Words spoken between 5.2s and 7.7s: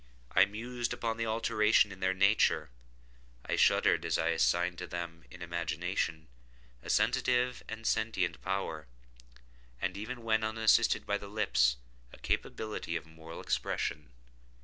in imagination a sensitive